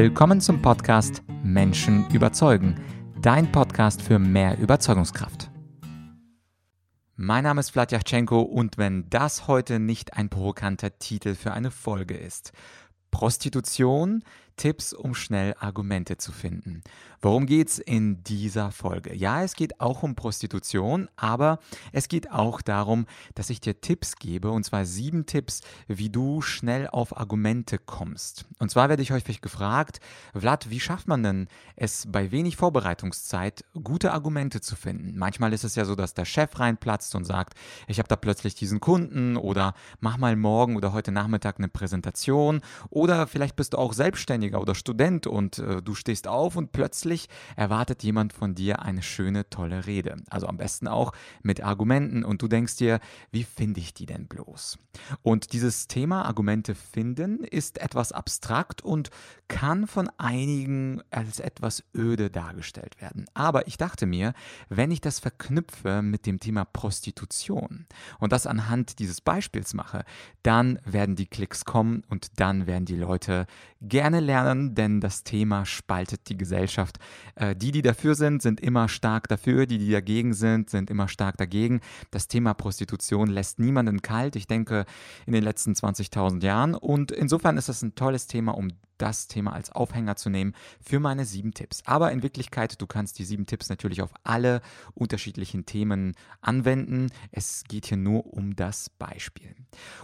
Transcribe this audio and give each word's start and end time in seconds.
Willkommen 0.00 0.40
zum 0.40 0.62
Podcast 0.62 1.24
Menschen 1.42 2.08
überzeugen, 2.10 2.76
dein 3.20 3.50
Podcast 3.50 4.00
für 4.00 4.20
mehr 4.20 4.56
Überzeugungskraft. 4.56 5.50
Mein 7.16 7.42
Name 7.42 7.58
ist 7.58 7.70
Vladyachenko 7.70 8.42
und 8.42 8.78
wenn 8.78 9.10
das 9.10 9.48
heute 9.48 9.80
nicht 9.80 10.14
ein 10.14 10.28
provokanter 10.28 11.00
Titel 11.00 11.34
für 11.34 11.50
eine 11.50 11.72
Folge 11.72 12.16
ist, 12.16 12.52
Prostitution, 13.10 14.22
Tipps, 14.56 14.92
um 14.92 15.16
schnell 15.16 15.56
Argumente 15.58 16.16
zu 16.16 16.30
finden. 16.30 16.82
Worum 17.20 17.46
geht's 17.46 17.80
in 17.80 18.22
dieser 18.22 18.70
Folge? 18.70 19.12
Ja, 19.12 19.42
es 19.42 19.56
geht 19.56 19.80
auch 19.80 20.04
um 20.04 20.14
Prostitution, 20.14 21.08
aber 21.16 21.58
es 21.90 22.06
geht 22.06 22.30
auch 22.30 22.62
darum, 22.62 23.06
dass 23.34 23.50
ich 23.50 23.60
dir 23.60 23.80
Tipps 23.80 24.16
gebe, 24.16 24.52
und 24.52 24.62
zwar 24.62 24.84
sieben 24.84 25.26
Tipps, 25.26 25.62
wie 25.88 26.10
du 26.10 26.42
schnell 26.42 26.86
auf 26.86 27.16
Argumente 27.16 27.78
kommst. 27.78 28.44
Und 28.60 28.70
zwar 28.70 28.88
werde 28.88 29.02
ich 29.02 29.10
häufig 29.10 29.40
gefragt, 29.40 29.98
Vlad, 30.32 30.70
wie 30.70 30.78
schafft 30.78 31.08
man 31.08 31.24
denn 31.24 31.48
es 31.74 32.06
bei 32.08 32.30
wenig 32.30 32.56
Vorbereitungszeit, 32.56 33.64
gute 33.82 34.12
Argumente 34.12 34.60
zu 34.60 34.76
finden? 34.76 35.18
Manchmal 35.18 35.52
ist 35.52 35.64
es 35.64 35.74
ja 35.74 35.84
so, 35.84 35.96
dass 35.96 36.14
der 36.14 36.24
Chef 36.24 36.60
reinplatzt 36.60 37.16
und 37.16 37.24
sagt, 37.24 37.54
ich 37.88 37.98
habe 37.98 38.08
da 38.08 38.14
plötzlich 38.14 38.54
diesen 38.54 38.78
Kunden 38.78 39.36
oder 39.36 39.74
mach 39.98 40.18
mal 40.18 40.36
morgen 40.36 40.76
oder 40.76 40.92
heute 40.92 41.10
Nachmittag 41.10 41.58
eine 41.58 41.68
Präsentation 41.68 42.60
oder 42.90 43.26
vielleicht 43.26 43.56
bist 43.56 43.72
du 43.72 43.78
auch 43.78 43.92
Selbstständiger 43.92 44.60
oder 44.60 44.76
Student 44.76 45.26
und 45.26 45.58
äh, 45.58 45.82
du 45.82 45.96
stehst 45.96 46.28
auf 46.28 46.54
und 46.54 46.70
plötzlich 46.70 47.07
plötzlich 47.08 47.28
erwartet 47.56 48.02
jemand 48.02 48.32
von 48.32 48.54
dir 48.54 48.82
eine 48.82 49.02
schöne, 49.02 49.48
tolle 49.48 49.86
Rede. 49.86 50.16
Also 50.28 50.46
am 50.46 50.58
besten 50.58 50.86
auch 50.86 51.12
mit 51.42 51.62
Argumenten 51.62 52.24
und 52.24 52.42
du 52.42 52.48
denkst 52.48 52.76
dir, 52.76 53.00
wie 53.30 53.44
finde 53.44 53.80
ich 53.80 53.94
die 53.94 54.06
denn 54.06 54.26
bloß? 54.26 54.78
Und 55.22 55.52
dieses 55.52 55.88
Thema 55.88 56.24
Argumente 56.24 56.74
finden 56.74 57.44
ist 57.44 57.80
etwas 57.80 58.12
abstrakt 58.12 58.82
und 58.82 59.10
kann 59.48 59.86
von 59.86 60.10
einigen 60.18 61.00
als 61.10 61.40
etwas 61.40 61.82
öde 61.96 62.30
dargestellt 62.30 63.00
werden. 63.00 63.24
Aber 63.32 63.66
ich 63.66 63.78
dachte 63.78 64.06
mir, 64.06 64.34
wenn 64.68 64.90
ich 64.90 65.00
das 65.00 65.18
verknüpfe 65.18 66.02
mit 66.02 66.26
dem 66.26 66.38
Thema 66.40 66.64
Prostitution 66.64 67.86
und 68.18 68.32
das 68.32 68.46
anhand 68.46 68.98
dieses 68.98 69.20
Beispiels 69.20 69.72
mache, 69.72 70.04
dann 70.42 70.78
werden 70.84 71.16
die 71.16 71.26
Klicks 71.26 71.64
kommen 71.64 72.02
und 72.08 72.38
dann 72.38 72.66
werden 72.66 72.84
die 72.84 72.96
Leute 72.96 73.46
gerne 73.80 74.20
lernen, 74.20 74.74
denn 74.74 75.00
das 75.00 75.24
Thema 75.24 75.64
spaltet 75.64 76.28
die 76.28 76.36
Gesellschaft 76.36 76.97
äh, 77.34 77.54
die, 77.54 77.72
die 77.72 77.82
dafür 77.82 78.14
sind, 78.14 78.42
sind 78.42 78.60
immer 78.60 78.88
stark 78.88 79.28
dafür, 79.28 79.66
die, 79.66 79.78
die 79.78 79.90
dagegen 79.90 80.34
sind, 80.34 80.70
sind 80.70 80.90
immer 80.90 81.08
stark 81.08 81.36
dagegen. 81.36 81.80
Das 82.10 82.28
Thema 82.28 82.54
Prostitution 82.54 83.28
lässt 83.28 83.58
niemanden 83.58 84.02
kalt, 84.02 84.36
ich 84.36 84.46
denke, 84.46 84.84
in 85.26 85.32
den 85.32 85.44
letzten 85.44 85.72
20.000 85.72 86.42
Jahren. 86.44 86.74
Und 86.74 87.10
insofern 87.10 87.56
ist 87.56 87.68
das 87.68 87.82
ein 87.82 87.94
tolles 87.94 88.26
Thema, 88.26 88.52
um 88.52 88.68
das 88.98 89.28
Thema 89.28 89.52
als 89.52 89.70
Aufhänger 89.70 90.16
zu 90.16 90.30
nehmen 90.30 90.54
für 90.80 91.00
meine 91.00 91.24
sieben 91.24 91.54
Tipps. 91.54 91.82
Aber 91.86 92.12
in 92.12 92.22
Wirklichkeit, 92.22 92.80
du 92.80 92.86
kannst 92.86 93.18
die 93.18 93.24
sieben 93.24 93.46
Tipps 93.46 93.68
natürlich 93.68 94.02
auf 94.02 94.10
alle 94.24 94.60
unterschiedlichen 94.94 95.66
Themen 95.66 96.14
anwenden. 96.40 97.10
Es 97.32 97.64
geht 97.68 97.86
hier 97.86 97.96
nur 97.96 98.26
um 98.32 98.56
das 98.56 98.90
Beispiel. 98.90 99.54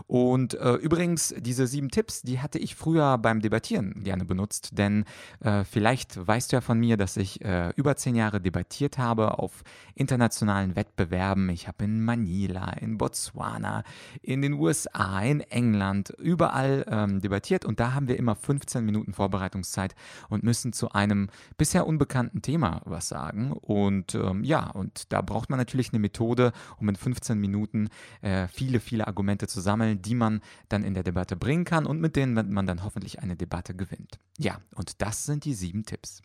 Und 0.06 0.55
äh, 0.55 0.75
übrigens, 0.75 1.34
diese 1.39 1.67
sieben 1.67 1.91
Tipps, 1.91 2.23
die 2.23 2.41
hatte 2.41 2.59
ich 2.59 2.75
früher 2.75 3.19
beim 3.19 3.41
Debattieren 3.41 4.03
gerne 4.05 4.25
benutzt, 4.25 4.70
denn 4.78 5.05
äh, 5.41 5.64
vielleicht 5.64 6.27
weißt 6.27 6.53
du 6.53 6.56
ja 6.56 6.61
von 6.61 6.79
mir, 6.79 6.97
dass 6.97 7.17
ich 7.17 7.45
äh, 7.45 7.70
über 7.77 7.97
zehn 7.97 8.14
Jahre 8.14 8.41
debattiert 8.41 8.98
habe 8.98 9.39
auf 9.39 9.62
internationalen 9.95 10.77
Wettbewerben. 10.77 11.48
Ich 11.48 11.69
habe 11.69 11.84
in 11.84 12.05
Manila, 12.05 12.70
in 12.75 12.98
Botswana, 12.98 13.83
in 14.23 14.42
den 14.42 14.55
USA, 14.55 15.20
in 15.23 15.41
England, 15.41 16.11
überall 16.19 16.84
ähm, 16.89 17.20
debattiert 17.20 17.64
und 17.64 17.81
da 17.81 17.95
haben 17.95 18.08
wir 18.08 18.19
immer 18.19 18.34
15 18.34 18.84
Minuten 18.85 19.13
Vorbereitungszeit 19.13 19.95
und 20.29 20.43
müssen 20.43 20.73
zu 20.73 20.93
einem 20.93 21.29
bisher 21.57 21.87
unbekannten 21.87 22.43
Thema 22.43 22.83
was 22.85 23.09
sagen. 23.09 23.53
Und 23.53 24.15
ähm, 24.15 24.45
ja, 24.45 24.71
und 24.71 25.13
da 25.13 25.23
braucht 25.23 25.51
man 25.51 25.58
natürlich 25.58 25.92
eine 25.92 25.98
Methode, 25.98 26.53
um 26.79 26.89
in 26.89 26.97
15 26.97 27.39
Minuten 27.39 27.89
äh, 28.23 28.48
viele, 28.48 28.81
viele 28.81 29.07
Argumente 29.07 29.47
zu 29.47 29.61
sammeln, 29.61 30.03
die 30.03 30.14
man 30.14 30.41
dann 30.69 30.85
in 30.85 30.95
der 30.95 31.03
Debatte 31.03 31.36
bringen 31.36 31.64
kann 31.64 31.86
und 31.86 32.01
mit 32.01 32.17
denen 32.17 32.53
man 32.53 32.67
dann 32.67 32.85
hoffentlich 32.85 33.20
eine 33.20 33.36
Debatte 33.36 33.75
gewinnt. 33.75 34.19
Ja, 34.39 34.58
und 34.75 35.01
das 35.03 35.25
sind 35.25 35.45
die 35.45 35.55
sieben 35.55 35.85
Tipps. 35.85 36.23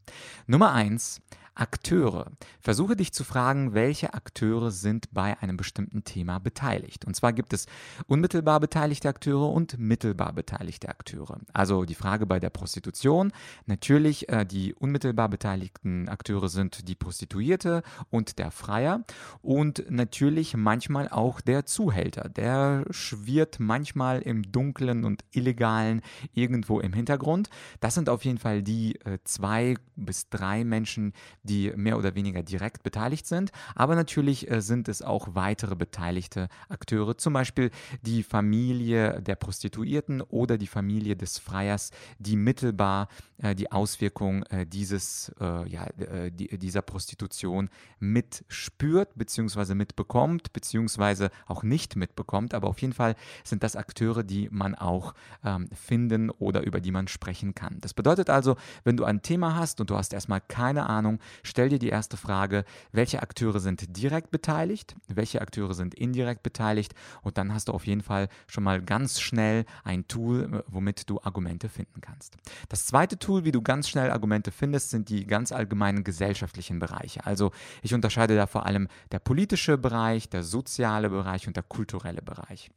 Nummer 0.48 0.74
eins, 0.74 1.22
Akteure. 1.60 2.32
Versuche 2.62 2.96
dich 2.96 3.12
zu 3.12 3.24
fragen, 3.24 3.74
welche 3.74 4.14
Akteure 4.14 4.72
sind 4.72 5.12
bei 5.12 5.38
einem 5.40 5.58
bestimmten 5.58 6.06
Thema 6.06 6.40
beteiligt. 6.40 7.06
Und 7.06 7.16
zwar 7.16 7.34
gibt 7.34 7.52
es 7.52 7.66
unmittelbar 8.08 8.62
beteiligte 8.62 9.10
Akteure 9.10 9.52
und 9.52 9.78
mittelbar 9.78 10.32
beteiligte 10.32 10.88
Akteure. 10.88 11.40
Also 11.52 11.84
die 11.84 11.96
Frage 11.96 12.26
bei 12.26 12.40
der 12.40 12.49
Prostitution. 12.50 13.32
Natürlich, 13.66 14.30
äh, 14.30 14.46
die 14.46 14.74
unmittelbar 14.74 15.30
beteiligten 15.30 16.10
Akteure 16.10 16.50
sind 16.50 16.88
die 16.88 16.96
Prostituierte 16.96 17.84
und 18.10 18.40
der 18.40 18.52
Freier. 18.52 19.04
Und 19.42 19.90
natürlich 19.90 20.56
manchmal 20.56 21.10
auch 21.10 21.42
der 21.42 21.66
Zuhälter. 21.66 22.30
Der 22.30 22.86
schwirrt 22.92 23.60
manchmal 23.60 24.22
im 24.22 24.52
Dunklen 24.52 25.06
und 25.06 25.24
Illegalen 25.32 26.02
irgendwo 26.34 26.80
im 26.80 26.94
Hintergrund. 26.94 27.50
Das 27.80 27.96
sind 27.96 28.10
auf 28.10 28.26
jeden 28.26 28.38
Fall 28.38 28.64
die 28.64 28.96
äh, 29.06 29.20
zwei 29.24 29.76
bis 29.96 30.30
drei 30.30 30.64
Menschen, 30.64 31.14
die 31.44 31.72
mehr 31.76 31.98
oder 31.98 32.16
weniger 32.16 32.44
direkt 32.44 32.84
beteiligt 32.84 33.26
sind. 33.26 33.52
Aber 33.76 33.96
natürlich 33.96 34.50
äh, 34.50 34.62
sind 34.62 34.88
es 34.88 35.02
auch 35.02 35.30
weitere 35.36 35.76
beteiligte 35.76 36.48
Akteure, 36.70 37.18
zum 37.18 37.34
Beispiel 37.34 37.72
die 38.02 38.24
Familie 38.24 39.22
der 39.22 39.36
Prostituierten 39.36 40.22
oder 40.22 40.58
die 40.58 40.68
Familie 40.68 41.16
des 41.16 41.38
Freiers, 41.38 41.92
die 42.18 42.36
mittelbar 42.44 43.08
äh, 43.38 43.56
die 43.56 43.72
Auswirkung 43.72 44.44
äh, 44.44 44.66
dieses, 44.66 45.32
ja, 45.40 45.88
dieser 46.32 46.82
Prostitution 46.82 47.70
mitspürt 48.00 49.10
bzw. 49.16 49.74
mitbekommt, 49.76 50.54
beziehungsweise 50.54 51.30
auch 51.48 51.64
nicht 51.64 51.96
mitbekommt. 51.96 52.54
Aber 52.54 52.68
auf 52.68 52.82
jeden 52.82 52.94
Fall 52.94 53.16
sind 53.44 53.64
das 53.64 53.76
Akteure, 53.76 54.24
die 54.24 54.50
man 54.52 54.76
auch 54.76 55.14
ähm, 55.44 55.70
finden 55.74 56.30
oder 56.30 56.62
über 56.64 56.82
die 56.82 56.92
man 56.92 57.08
sprechen 57.08 57.56
kann. 57.56 57.78
Das 57.80 57.94
bedeutet 57.94 58.30
also, 58.30 58.56
wenn 58.84 58.98
du 58.98 59.06
ein 59.06 59.22
Thema 59.22 59.56
hast 59.56 59.80
und 59.82 59.90
du 59.90 59.96
hast 59.96 60.14
erstmal 60.14 60.42
keine 60.42 60.88
Ahnung, 60.88 61.20
stell 61.44 61.70
dir 61.70 61.80
die 61.80 61.90
erste 61.90 62.18
Frage, 62.18 62.66
welche 62.92 63.22
Akteure 63.22 63.60
sind 63.60 63.98
direkt 63.98 64.32
beteiligt, 64.32 64.96
welche 65.08 65.42
Akteure 65.42 65.74
sind 65.74 65.96
indirekt 65.96 66.44
beteiligt 66.44 66.94
und 67.22 67.38
dann 67.38 67.54
hast 67.54 67.68
du 67.68 67.74
auf 67.74 67.88
jeden 67.88 68.02
Fall 68.02 68.30
schon 68.48 68.64
mal 68.64 68.82
ganz 68.82 69.20
schnell 69.20 69.66
ein 69.84 70.08
Tool, 70.08 70.64
womit 70.68 71.10
du 71.10 71.20
Argumente 71.22 71.70
finden 71.70 72.02
kannst. 72.02 72.29
Das 72.68 72.86
zweite 72.86 73.20
Tool, 73.20 73.46
wie 73.46 73.52
du 73.52 73.62
ganz 73.62 73.90
schnell 73.90 74.12
Argumente 74.12 74.52
findest, 74.52 74.90
sind 74.90 75.10
die 75.10 75.26
ganz 75.26 75.52
allgemeinen 75.52 76.04
gesellschaftlichen 76.04 76.80
Bereiche. 76.80 77.26
Also 77.26 77.52
ich 77.82 77.94
unterscheide 77.94 78.36
da 78.36 78.48
vor 78.48 78.66
allem 78.66 78.88
der 79.12 79.20
politische 79.20 79.78
Bereich, 79.78 80.30
der 80.30 80.44
soziale 80.44 81.10
Bereich 81.10 81.48
und 81.48 81.56
der 81.56 81.64
kulturelle 81.64 82.22
Bereich. 82.22 82.70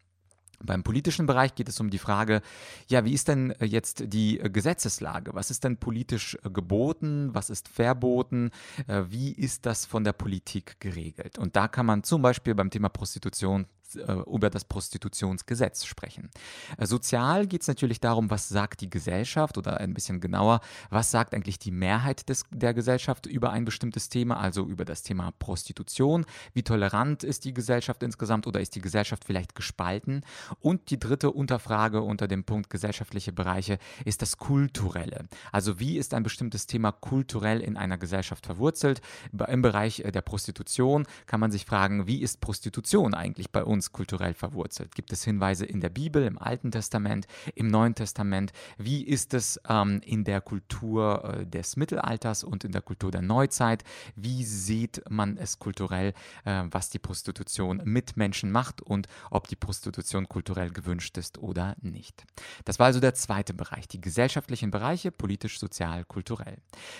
Beim 0.65 0.83
politischen 0.83 1.27
Bereich 1.27 1.55
geht 1.55 1.69
es 1.69 1.81
um 1.81 1.91
die 1.91 1.99
Frage, 1.99 2.41
ja, 2.89 3.05
wie 3.05 3.13
ist 3.13 3.29
denn 3.29 3.51
äh, 3.53 3.65
jetzt 3.65 4.05
die 4.07 4.39
äh, 4.39 4.49
Gesetzeslage? 4.49 5.35
Was 5.35 5.51
ist 5.51 5.65
denn 5.65 5.77
politisch 5.77 6.39
äh, 6.45 6.51
geboten? 6.51 7.31
Was 7.33 7.51
ist 7.51 7.69
verboten? 7.69 8.51
Wie 8.87 9.33
ist 9.33 9.67
das 9.67 9.85
von 9.87 10.05
der 10.05 10.13
Politik 10.13 10.79
geregelt? 10.81 11.39
Und 11.39 11.57
da 11.57 11.69
kann 11.69 11.87
man 11.87 12.05
zum 12.05 12.23
Beispiel 12.23 12.55
beim 12.55 12.71
Thema 12.71 12.89
Prostitution 12.89 13.67
äh, 13.97 14.13
über 14.27 14.51
das 14.51 14.65
Prostitutionsgesetz 14.65 15.85
sprechen. 15.85 16.31
Äh, 16.79 16.87
sozial 16.87 17.47
geht 17.47 17.63
es 17.63 17.69
natürlich 17.69 18.01
darum, 18.01 18.31
was 18.31 18.49
sagt 18.49 18.81
die 18.81 18.91
Gesellschaft 18.91 19.59
oder 19.59 19.79
ein 19.79 19.95
bisschen 19.95 20.21
genauer, 20.21 20.61
was 20.91 21.11
sagt 21.11 21.35
eigentlich 21.35 21.59
die 21.59 21.71
Mehrheit 21.71 22.29
des, 22.29 22.45
der 22.51 22.75
Gesellschaft 22.75 23.27
über 23.27 23.51
ein 23.51 23.65
bestimmtes 23.65 24.09
Thema, 24.09 24.39
also 24.39 24.67
über 24.67 24.85
das 24.85 25.03
Thema 25.03 25.33
Prostitution. 25.39 26.25
Wie 26.53 26.63
tolerant 26.63 27.25
ist 27.25 27.45
die 27.45 27.55
Gesellschaft 27.55 28.03
insgesamt 28.03 28.47
oder 28.47 28.61
ist 28.61 28.75
die 28.75 28.81
Gesellschaft 28.81 29.25
vielleicht 29.25 29.55
gespalten? 29.55 30.25
Und 30.61 30.91
die 30.91 30.99
dritte 30.99 31.31
Unterfrage 31.31 32.03
unter 32.03 32.29
dem 32.29 32.45
Punkt 32.45 32.71
gesellschaftliche 32.71 33.33
Bereiche 33.33 33.79
ist 34.05 34.23
das 34.23 34.37
Kulturelle. 34.37 35.27
Also 35.51 35.81
wie 35.81 35.99
ist 35.99 36.15
ein 36.15 36.23
bestimmtes 36.23 36.67
Thema 36.67 36.93
kulturell 36.93 37.61
in 37.61 37.77
einer 37.77 37.99
Gesellschaft 37.99 38.47
verwurzelt? 38.47 39.01
Im 39.49 39.63
Bereich 39.63 40.01
äh, 40.01 40.13
der 40.13 40.23
Prostitution 40.23 41.07
kann 41.27 41.41
man 41.41 41.51
sich 41.51 41.65
fragen, 41.65 42.07
wie 42.07 42.23
ist 42.23 42.41
Prostitution 42.41 43.15
eigentlich 43.15 43.51
bei 43.51 43.65
uns? 43.65 43.82
Kulturell 43.91 44.35
verwurzelt? 44.35 44.95
Gibt 44.95 45.13
es 45.13 45.25
Hinweise 45.25 45.65
in 45.65 45.81
der 45.81 45.89
Bibel, 45.89 46.25
im 46.25 46.39
Alten 46.39 46.71
Testament, 46.71 47.27
im 47.55 47.67
Neuen 47.67 47.95
Testament? 47.95 48.53
Wie 48.79 49.03
ist 49.03 49.35
es 49.35 49.61
ähm, 49.69 50.01
in 50.05 50.23
der 50.25 50.41
Kultur 50.41 51.25
äh, 51.25 51.47
des 51.47 51.77
Mittelalters 51.77 52.45
und 52.45 52.63
in 52.63 52.73
der 52.73 52.83
Kultur 52.83 53.11
der 53.11 53.23
Neuzeit? 53.23 53.83
Wie 54.15 54.45
sieht 54.45 55.03
man 55.09 55.37
es 55.37 55.59
kulturell, 55.59 56.13
äh, 56.45 56.65
was 56.71 56.91
die 56.91 56.99
Prostitution 57.01 57.81
mit 57.85 58.17
Menschen 58.17 58.53
macht 58.53 58.81
und 58.83 59.09
ob 59.31 59.49
die 59.49 59.57
Prostitution 59.57 60.29
kulturell 60.29 60.71
gewünscht 60.71 61.19
ist 61.19 61.39
oder 61.39 61.75
nicht? 61.81 62.25
Das 62.65 62.79
war 62.79 62.87
also 62.87 63.01
der 63.01 63.15
zweite 63.15 63.55
Bereich, 63.55 63.89
die 63.89 64.01
gesellschaftlichen 64.01 64.71
Bereiche, 64.71 65.11
politisch, 65.11 65.59
sozial, 65.59 66.05
kulturell. 66.05 66.59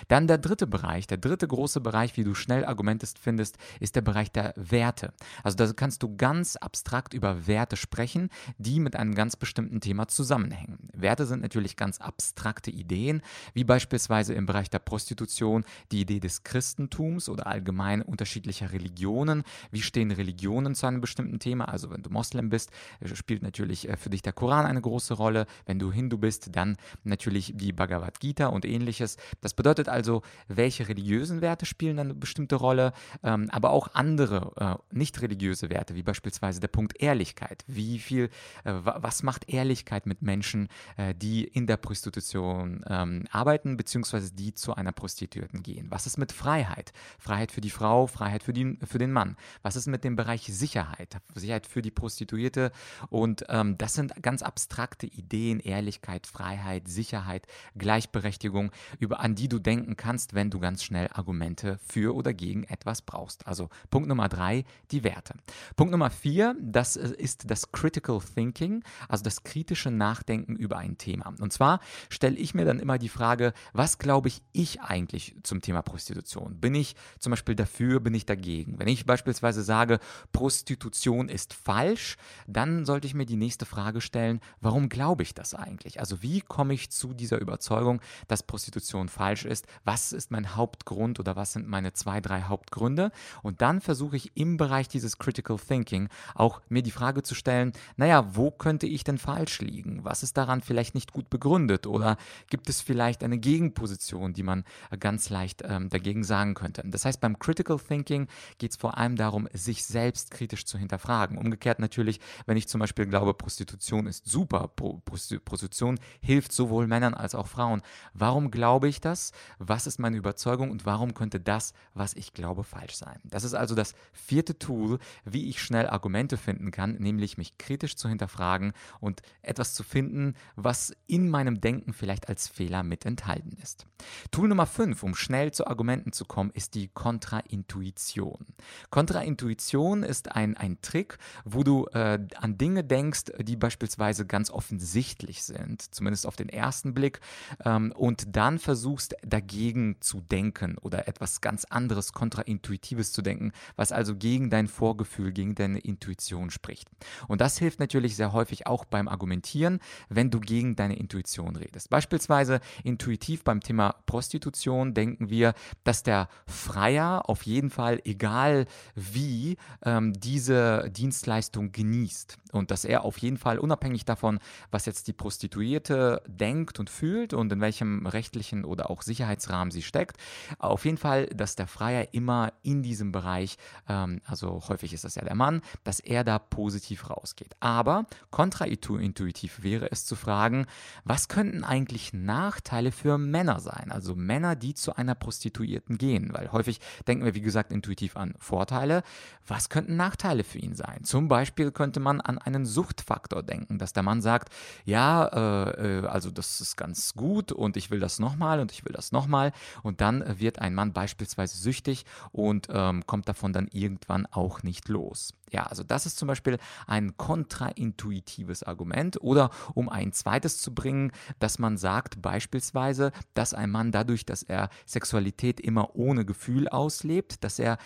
Dann 0.09 0.27
der 0.27 0.39
dritte 0.39 0.67
Bereich, 0.67 1.07
der 1.07 1.19
dritte 1.19 1.47
große 1.47 1.81
Bereich, 1.81 2.17
wie 2.17 2.25
du 2.25 2.35
schnell 2.35 2.65
Argumente 2.65 3.07
findest, 3.21 3.59
ist 3.81 3.97
der 3.97 4.01
Bereich 4.01 4.33
der 4.33 4.55
Werte. 4.57 5.13
Also 5.43 5.57
da 5.57 5.73
kannst 5.73 6.03
du 6.03 6.17
ganz 6.17 6.57
ab 6.57 6.72
abstrakt 6.73 7.13
über 7.13 7.47
Werte 7.47 7.77
sprechen, 7.77 8.31
die 8.57 8.81
mit 8.81 8.97
einem 8.97 9.15
ganz 9.15 9.37
bestimmten 9.37 9.83
Thema 9.83 10.09
zusammenhängen. 10.09 10.79
Werte 10.95 11.27
sind 11.27 11.43
natürlich 11.43 11.77
ganz 11.77 12.01
abstrakte 12.01 12.71
Ideen, 12.71 13.21
wie 13.53 13.65
beispielsweise 13.65 14.33
im 14.33 14.47
Bereich 14.47 14.71
der 14.71 14.79
Prostitution 14.79 15.65
die 15.91 16.01
Idee 16.01 16.19
des 16.19 16.45
Christentums 16.45 17.29
oder 17.29 17.47
allgemein 17.47 18.01
unterschiedlicher 18.01 18.73
Religionen. 18.73 19.43
Wie 19.71 19.83
stehen 19.83 20.11
Religionen 20.13 20.75
zu 20.75 20.87
einem 20.87 21.03
bestimmten 21.03 21.41
Thema? 21.41 21.67
Also 21.67 21.91
wenn 21.91 22.03
du 22.03 22.09
Moslem 22.09 22.49
bist, 22.49 22.71
äh, 23.01 23.15
spielt 23.15 23.43
natürlich 23.43 23.91
äh, 23.91 23.99
für 23.99 24.09
dich 24.09 24.23
der 24.23 24.33
Koran 24.33 24.65
eine 24.65 24.81
große 24.81 25.13
Rolle. 25.13 25.45
Wenn 25.67 25.79
du 25.79 25.93
Hindu 25.93 26.17
bist, 26.17 26.57
dann 26.57 26.77
natürlich 27.05 27.53
die 27.55 27.73
Bhagavad 27.75 28.19
Gita 28.19 28.47
und 28.47 28.65
ähnliches. 28.65 29.19
Das 29.43 29.53
bedeutet 29.53 29.91
also, 29.91 30.23
welche 30.49 30.89
religiösen 30.89 31.43
Werte 31.43 31.67
spielen 31.67 31.99
eine 31.99 32.15
bestimmte 32.15 32.57
Rolle, 32.57 32.95
ähm, 33.23 33.51
aber 33.51 33.73
auch 33.73 33.89
andere 33.93 34.53
äh, 34.91 34.97
nicht 34.97 35.21
religiöse 35.21 35.69
Werte, 35.69 35.95
wie 35.95 36.03
beispielsweise 36.03 36.62
der 36.63 36.69
Punkt 36.69 37.01
Ehrlichkeit. 37.01 37.65
Wie 37.67 37.99
viel, 37.99 38.31
äh, 38.65 38.73
was 38.83 39.23
macht 39.23 39.49
Ehrlichkeit 39.49 40.07
mit 40.07 40.23
Menschen, 40.23 40.69
äh, 40.97 41.15
die 41.15 41.45
in 41.45 41.67
der 41.67 41.77
Prostitution 41.77 42.85
ähm, 42.89 43.25
arbeiten, 43.31 43.77
beziehungsweise 43.77 44.33
die 44.33 44.55
zu 44.55 44.75
einer 44.75 44.93
Prostituierten 44.93 45.63
gehen? 45.63 45.87
Was 45.91 46.07
ist 46.07 46.19
mit 46.19 46.33
Freiheit? 46.33 46.93
Freiheit 47.19 47.53
für 47.53 47.61
die 47.61 47.71
Frau, 47.71 48.07
Freiheit 48.07 48.43
für, 48.43 48.53
die, 48.53 48.79
für 48.85 48.99
den 48.99 49.13
Mann. 49.13 49.37
Was 49.63 49.77
ist 49.77 49.87
mit 49.87 50.05
dem 50.05 50.17
Bereich 50.17 50.45
Sicherheit? 50.45 51.19
Sicherheit 51.35 51.67
für 51.67 51.83
die 51.83 51.91
Prostituierte. 51.91 52.73
Und 53.11 53.45
ähm, 53.49 53.77
das 53.79 53.95
sind 53.95 54.23
ganz 54.23 54.43
abstrakte 54.43 55.07
Ideen, 55.07 55.61
Ehrlichkeit, 55.61 56.27
Freiheit, 56.27 56.89
Sicherheit, 56.89 57.47
Gleichberechtigung, 57.77 58.71
über, 58.99 59.21
an 59.21 59.35
die 59.35 59.49
du 59.49 59.59
denken 59.59 59.97
kannst, 59.97 60.35
wenn 60.35 60.51
du 60.51 60.61
ganz 60.61 60.85
schnell 60.85 61.09
Argumente 61.13 61.79
für 61.87 62.15
oder 62.15 62.33
gegen 62.33 62.65
etwas 62.65 63.03
brauchst. 63.03 63.47
Also 63.47 63.69
Punkt 63.91 64.09
Nummer 64.09 64.29
drei, 64.29 64.65
die 64.91 65.05
Werte. 65.05 65.35
Punkt 65.77 65.91
Nummer 65.91 66.11
vier, 66.11 66.42
das 66.61 66.97
äh, 66.97 67.13
ist 67.17 67.51
das 67.51 67.73
Critical 67.73 68.21
Thinking, 68.21 68.83
also 69.09 69.25
das 69.25 69.43
kritische 69.43 69.91
Nachdenken 69.91 70.57
über 70.57 70.79
ein 70.79 70.99
Thema. 70.99 71.33
Und 71.41 71.53
zwar 71.53 71.81
stelle 72.09 72.37
ich 72.37 72.55
mir 72.55 72.65
dann 72.65 72.79
immer 72.79 72.99
die 72.99 73.09
Frage, 73.09 73.53
was 73.73 73.99
glaube 73.99 74.29
ich 74.29 74.43
ich 74.53 74.81
eigentlich 74.81 75.37
zum 75.43 75.61
Thema 75.61 75.83
Prostitution? 75.83 76.61
Bin 76.61 76.75
ich 76.75 76.95
zum 77.19 77.31
Beispiel 77.31 77.55
dafür, 77.55 78.01
bin 78.01 78.15
ich 78.15 78.27
dagegen? 78.27 78.79
Wenn 78.79 78.89
ich 78.89 79.07
beispielsweise 79.07 79.63
sage, 79.63 79.99
Prostitution 80.33 81.29
ist 81.29 81.55
falsch, 81.55 82.17
dann 82.47 82.85
sollte 82.85 83.07
ich 83.07 83.15
mir 83.15 83.27
die 83.27 83.37
nächste 83.37 83.67
Frage 83.67 84.01
stellen, 84.01 84.41
warum 84.61 84.89
glaube 84.89 85.23
ich 85.23 85.35
das 85.35 85.55
eigentlich? 85.55 86.01
Also 86.01 86.23
wie 86.23 86.41
komme 86.41 86.75
ich 86.75 86.91
zu 86.91 87.15
dieser 87.15 87.39
Überzeugung, 87.41 88.01
dass 88.29 88.43
Prostitution 88.43 89.09
falsch 89.09 89.45
ist? 89.45 89.67
Was 89.85 90.13
ist 90.13 90.31
mein 90.31 90.57
Hauptgrund 90.57 91.21
oder 91.21 91.37
was 91.37 91.53
sind 91.53 91.69
meine 91.69 91.93
zwei, 91.93 92.21
drei 92.21 92.43
Hauptgründe? 92.43 93.11
Und 93.43 93.63
dann 93.63 93.81
versuche 93.81 94.17
ich 94.17 94.37
im 94.37 94.57
Bereich 94.57 94.89
dieses 94.89 95.19
Critical 95.19 95.59
Thinking 95.59 96.09
auch 96.35 96.61
mir 96.69 96.83
die 96.83 96.91
Frage 96.91 97.23
zu 97.23 97.35
stellen, 97.35 97.73
naja, 97.97 98.35
wo 98.35 98.51
könnte 98.51 98.87
ich 98.87 99.05
denn 99.05 99.19
falsch 99.19 99.61
liegen? 99.61 100.05
Was 100.05 100.23
ist 100.23 100.37
daran 100.37 100.61
vielleicht 100.61 100.95
nicht 100.95 101.13
gut 101.13 101.31
begründet? 101.31 101.87
Oder 101.87 102.17
gibt 102.49 102.69
es 102.69 102.81
vielleicht 102.81 103.23
eine 103.25 103.39
Gegenposition, 103.39 104.33
die 104.33 104.43
man 104.43 104.65
ganz 104.99 105.31
leicht 105.31 105.63
ähm, 105.65 105.89
dagegen 105.89 106.25
sagen 106.25 106.55
könnte? 106.55 106.83
Das 106.85 107.05
heißt, 107.05 107.21
beim 107.21 107.39
Critical 107.39 107.79
Thinking 107.79 108.29
geht 108.59 108.73
es 108.73 108.77
vor 108.77 108.99
allem 108.99 109.17
darum, 109.17 109.49
sich 109.53 109.85
selbst 109.85 110.31
kritisch 110.31 110.65
zu 110.65 110.79
hinterfragen. 110.79 111.39
Umgekehrt 111.39 111.79
natürlich, 111.79 112.21
wenn 112.47 112.57
ich 112.57 112.69
zum 112.69 112.81
Beispiel 112.81 113.07
glaube, 113.07 113.35
Prostitution 113.35 114.07
ist 114.07 114.27
super, 114.27 114.69
Prostitution 114.69 115.99
hilft 116.21 116.53
sowohl 116.53 116.87
Männern 116.87 117.15
als 117.15 117.35
auch 117.35 117.47
Frauen. 117.47 117.83
Warum 118.15 118.51
glaube 118.51 118.89
ich 118.89 119.01
das? 119.01 119.33
Was 119.59 119.87
ist 119.87 119.99
meine 119.99 120.17
Überzeugung 120.17 120.71
und 120.71 120.87
warum 120.87 121.15
könnte 121.15 121.41
das, 121.41 121.73
was 121.95 122.15
ich 122.15 122.33
glaube, 122.33 122.65
falsch 122.65 122.95
sein? 122.95 123.21
Das 123.25 123.45
ist 123.45 123.55
also 123.55 123.75
das 123.75 123.95
vierte 124.13 124.59
Tool, 124.59 124.99
wie 125.25 125.49
ich 125.49 125.63
schnell 125.63 125.87
Argumente 125.87 126.22
finden 126.31 126.71
kann, 126.71 126.97
nämlich 126.99 127.39
mich 127.39 127.59
kritisch 127.59 127.97
zu 127.97 128.09
hinterfragen 128.09 128.73
und 129.01 129.23
etwas 129.43 129.75
zu 129.75 129.83
finden, 129.83 130.35
was 130.57 130.95
in 131.07 131.29
meinem 131.29 131.61
Denken 131.61 131.93
vielleicht 131.93 132.29
als 132.29 132.49
Fehler 132.49 132.83
mit 132.83 133.07
enthalten 133.07 133.57
ist. 133.63 133.87
Tool 134.31 134.49
Nummer 134.49 134.67
5, 134.67 135.03
um 135.03 135.15
schnell 135.15 135.53
zu 135.53 135.67
Argumenten 135.67 136.13
zu 136.13 136.25
kommen, 136.25 136.51
ist 136.53 136.75
die 136.75 136.89
Kontraintuition. 136.89 138.47
Kontraintuition 138.91 140.03
ist 140.03 140.33
ein, 140.33 140.57
ein 140.57 140.81
Trick, 140.83 141.19
wo 141.45 141.63
du 141.63 141.87
äh, 141.93 142.19
an 142.37 142.59
Dinge 142.59 142.85
denkst, 142.85 143.33
die 143.41 143.57
beispielsweise 143.57 144.27
ganz 144.27 144.51
offensichtlich 144.51 145.43
sind, 145.43 145.95
zumindest 145.95 146.27
auf 146.27 146.37
den 146.37 146.49
ersten 146.49 146.95
Blick, 146.95 147.21
ähm, 147.65 147.93
und 147.93 148.37
dann 148.37 148.59
versuchst 148.59 149.15
dagegen 149.23 149.97
zu 150.01 150.21
denken 150.21 150.79
oder 150.79 151.09
etwas 151.09 151.41
ganz 151.41 151.65
anderes, 151.65 152.13
kontraintuitives 152.13 153.13
zu 153.13 153.23
denken, 153.23 153.53
was 153.77 153.93
also 153.93 154.17
gegen 154.17 154.51
dein 154.51 154.69
Vorgefühl, 154.69 155.33
gegen 155.33 155.55
deine 155.55 155.79
Intuition 155.79 156.12
spricht. 156.51 156.89
Und 157.29 157.41
das 157.41 157.59
hilft 157.59 157.81
natürlich 157.81 158.17
sehr 158.17 158.33
häufig 158.33 158.67
auch 158.67 158.85
beim 158.85 159.09
Argumentieren, 159.09 159.81
wenn 160.09 160.31
du 160.31 160.41
gegen 160.41 160.77
deine 160.77 160.97
Intuition 160.97 161.57
redest. 161.57 161.91
Beispielsweise 161.91 162.61
intuitiv 162.85 163.45
beim 163.45 163.61
Thema 163.61 163.97
Prostitution 164.07 164.95
denken 164.95 165.31
wir, 165.31 165.55
dass 165.85 166.03
der 166.03 166.29
Freier 166.47 167.29
auf 167.29 167.43
jeden 167.43 167.71
Fall, 167.71 168.01
egal 168.05 168.67
wie, 168.95 169.57
ähm, 169.85 170.13
diese 170.13 170.91
Dienstleistung 170.91 171.73
genießt 171.73 172.39
und 172.53 172.71
dass 172.71 172.85
er 172.85 173.05
auf 173.05 173.19
jeden 173.19 173.39
Fall 173.39 173.59
unabhängig 173.59 174.05
davon, 174.05 174.39
was 174.71 174.87
jetzt 174.87 175.09
die 175.09 175.13
Prostituierte 175.13 176.23
denkt 176.27 176.79
und 176.79 176.91
fühlt 176.91 177.35
und 177.35 177.53
in 177.53 177.61
welchem 177.61 178.07
rechtlichen 178.07 178.65
oder 178.65 178.91
auch 178.91 179.03
Sicherheitsrahmen 179.03 179.71
sie 179.71 179.83
steckt, 179.83 180.17
auf 180.59 180.85
jeden 180.85 180.99
Fall, 180.99 181.27
dass 181.27 181.57
der 181.57 181.67
Freier 181.67 182.09
immer 182.13 182.53
in 182.63 182.83
diesem 182.83 183.13
Bereich, 183.13 183.57
ähm, 183.89 184.21
also 184.27 184.63
häufig 184.69 184.93
ist 184.93 185.05
das 185.05 185.15
ja 185.15 185.25
der 185.25 185.35
Mann, 185.35 185.63
dass 185.85 186.01
er 186.05 186.25
da 186.25 186.39
positiv 186.39 187.11
rausgeht. 187.11 187.55
Aber 187.61 188.07
kontraintuitiv 188.31 189.63
wäre 189.63 189.91
es 189.91 190.07
zu 190.07 190.17
fragen, 190.17 190.67
was 191.05 191.29
könnten 191.29 191.65
eigentlich 191.65 192.13
Nachteile 192.13 192.93
für 192.93 193.19
Männer 193.19 193.61
sein? 193.61 193.91
Also 193.91 194.15
Männer, 194.15 194.57
die 194.57 194.75
zu 194.75 194.97
einer 194.97 195.15
Prostituierten 195.15 195.99
gehen, 195.99 196.33
weil 196.33 196.53
häufig 196.53 196.81
denken 197.07 197.25
wir, 197.25 197.35
wie 197.35 197.41
gesagt, 197.41 197.73
intuitiv 197.73 198.17
an 198.17 198.35
Vorteile. 198.39 199.03
Was 199.47 199.69
könnten 199.69 199.97
Nachteile 199.97 200.45
für 200.45 200.59
ihn 200.59 200.75
sein? 200.75 201.05
Zum 201.05 201.29
Beispiel 201.29 201.73
könnte 201.73 202.01
man 202.01 202.21
an 202.21 202.39
einen 202.39 202.67
Suchtfaktor 202.67 203.43
denken, 203.43 203.79
dass 203.79 203.93
der 203.93 204.03
Mann 204.03 204.23
sagt, 204.23 204.53
ja, 204.85 205.27
äh, 205.27 205.99
äh, 206.01 206.07
also 206.07 206.31
das 206.31 206.61
ist 206.61 206.77
ganz 206.77 207.15
gut 207.15 207.53
und 207.53 207.77
ich 207.77 207.91
will 207.91 208.01
das 208.01 208.19
nochmal 208.19 208.61
und 208.61 208.73
ich 208.73 208.85
will 208.85 208.93
das 208.93 209.13
nochmal 209.13 209.53
und 209.83 210.01
dann 210.01 210.39
wird 210.39 210.59
ein 210.59 210.75
Mann 210.75 210.93
beispielsweise 210.93 211.57
süchtig 211.57 212.05
und 212.31 212.69
ähm, 212.71 213.07
kommt 213.07 213.29
davon 213.29 213.53
dann 213.53 213.69
irgendwann 213.69 214.27
auch 214.27 214.63
nicht 214.63 214.89
los. 214.89 215.35
Ja, 215.53 215.65
also 215.65 215.83
das 215.83 216.07
ist 216.07 216.19
zum 216.19 216.29
Beispiel 216.29 216.59
ein 216.87 217.17
kontraintuitives 217.19 218.63
Argument. 218.63 219.21
Oder 219.21 219.51
um 219.75 219.91
ein 219.91 220.13
zweites 220.13 220.59
zu 220.59 220.75
bringen, 220.75 221.13
dass 221.39 221.59
man 221.59 221.77
sagt 221.77 222.23
beispielsweise, 222.23 223.13
dass 223.35 223.53
ein 223.53 223.71
Mann 223.71 223.93
dadurch, 223.93 224.25
dass 224.25 224.43
er 224.43 224.71
Sexualität 224.87 225.61
immer 225.61 225.95
ohne 225.95 226.25
Gefühl 226.25 226.69
auslebt, 226.69 227.45
dass 227.45 227.59
er 227.59 227.77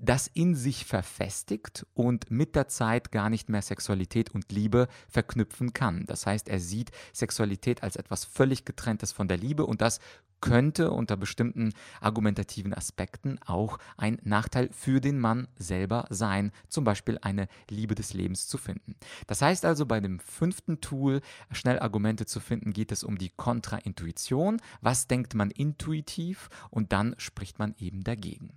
das 0.00 0.28
in 0.28 0.54
sich 0.54 0.84
verfestigt 0.84 1.84
und 1.94 2.30
mit 2.30 2.54
der 2.54 2.68
Zeit 2.68 3.10
gar 3.10 3.28
nicht 3.28 3.48
mehr 3.48 3.62
Sexualität 3.62 4.32
und 4.32 4.52
Liebe 4.52 4.86
verknüpfen 5.08 5.72
kann. 5.72 6.04
Das 6.06 6.26
heißt, 6.26 6.48
er 6.48 6.60
sieht 6.60 6.92
Sexualität 7.12 7.82
als 7.82 7.96
etwas 7.96 8.24
völlig 8.24 8.64
getrenntes 8.64 9.10
von 9.10 9.26
der 9.26 9.36
Liebe 9.36 9.66
und 9.66 9.80
das 9.80 9.98
könnte 10.46 10.92
unter 10.92 11.16
bestimmten 11.16 11.72
argumentativen 12.00 12.72
Aspekten 12.72 13.40
auch 13.44 13.78
ein 13.96 14.18
Nachteil 14.22 14.68
für 14.72 15.00
den 15.00 15.18
Mann 15.18 15.48
selber 15.56 16.06
sein, 16.08 16.52
zum 16.68 16.84
Beispiel 16.84 17.18
eine 17.20 17.48
Liebe 17.68 17.96
des 17.96 18.14
Lebens 18.14 18.46
zu 18.46 18.56
finden. 18.56 18.94
Das 19.26 19.42
heißt 19.42 19.64
also, 19.64 19.86
bei 19.86 19.98
dem 19.98 20.20
fünften 20.20 20.80
Tool, 20.80 21.20
schnell 21.50 21.80
Argumente 21.80 22.26
zu 22.26 22.38
finden, 22.38 22.72
geht 22.72 22.92
es 22.92 23.02
um 23.02 23.18
die 23.18 23.30
Kontraintuition. 23.30 24.60
Was 24.80 25.08
denkt 25.08 25.34
man 25.34 25.50
intuitiv 25.50 26.48
und 26.70 26.92
dann 26.92 27.16
spricht 27.18 27.58
man 27.58 27.74
eben 27.78 28.04
dagegen. 28.04 28.50